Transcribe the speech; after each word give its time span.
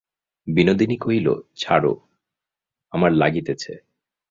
বিনোদিনী 0.47 0.97
কহিল, 0.97 1.27
ছাড়ো, 1.55 1.93
আমার 2.93 3.11
লাগিতেছে। 3.11 3.73